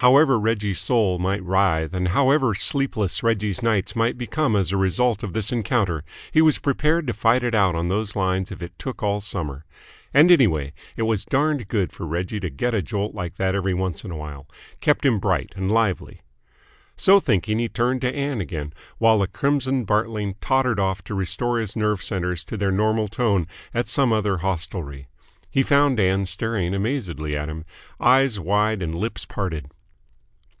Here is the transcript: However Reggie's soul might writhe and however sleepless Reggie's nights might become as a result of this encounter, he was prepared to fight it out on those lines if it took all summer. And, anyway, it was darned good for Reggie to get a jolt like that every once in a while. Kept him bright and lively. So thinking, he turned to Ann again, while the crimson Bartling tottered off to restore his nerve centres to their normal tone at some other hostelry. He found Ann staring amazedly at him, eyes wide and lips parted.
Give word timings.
However 0.00 0.38
Reggie's 0.38 0.78
soul 0.78 1.18
might 1.18 1.42
writhe 1.42 1.94
and 1.94 2.08
however 2.08 2.54
sleepless 2.54 3.22
Reggie's 3.22 3.62
nights 3.62 3.96
might 3.96 4.18
become 4.18 4.54
as 4.54 4.70
a 4.70 4.76
result 4.76 5.22
of 5.22 5.32
this 5.32 5.50
encounter, 5.50 6.04
he 6.30 6.42
was 6.42 6.58
prepared 6.58 7.06
to 7.06 7.14
fight 7.14 7.42
it 7.42 7.54
out 7.54 7.74
on 7.74 7.88
those 7.88 8.14
lines 8.14 8.52
if 8.52 8.60
it 8.60 8.78
took 8.78 9.02
all 9.02 9.22
summer. 9.22 9.64
And, 10.12 10.30
anyway, 10.30 10.74
it 10.98 11.04
was 11.04 11.24
darned 11.24 11.68
good 11.68 11.92
for 11.94 12.06
Reggie 12.06 12.40
to 12.40 12.50
get 12.50 12.74
a 12.74 12.82
jolt 12.82 13.14
like 13.14 13.36
that 13.36 13.54
every 13.54 13.72
once 13.72 14.04
in 14.04 14.10
a 14.10 14.16
while. 14.18 14.46
Kept 14.82 15.06
him 15.06 15.18
bright 15.18 15.54
and 15.56 15.72
lively. 15.72 16.20
So 16.98 17.18
thinking, 17.18 17.58
he 17.58 17.70
turned 17.70 18.02
to 18.02 18.14
Ann 18.14 18.42
again, 18.42 18.74
while 18.98 19.18
the 19.20 19.26
crimson 19.26 19.86
Bartling 19.86 20.34
tottered 20.42 20.78
off 20.78 21.02
to 21.04 21.14
restore 21.14 21.58
his 21.58 21.74
nerve 21.74 22.02
centres 22.02 22.44
to 22.44 22.58
their 22.58 22.70
normal 22.70 23.08
tone 23.08 23.46
at 23.72 23.88
some 23.88 24.12
other 24.12 24.36
hostelry. 24.36 25.08
He 25.50 25.62
found 25.62 25.98
Ann 25.98 26.26
staring 26.26 26.74
amazedly 26.74 27.34
at 27.34 27.48
him, 27.48 27.64
eyes 27.98 28.38
wide 28.38 28.82
and 28.82 28.94
lips 28.94 29.24
parted. 29.24 29.70